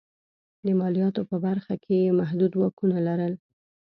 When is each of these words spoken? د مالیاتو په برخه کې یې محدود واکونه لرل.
د 0.65 0.67
مالیاتو 0.79 1.21
په 1.29 1.37
برخه 1.45 1.73
کې 1.83 1.93
یې 2.03 2.11
محدود 2.19 2.51
واکونه 2.55 2.97
لرل. 3.07 3.33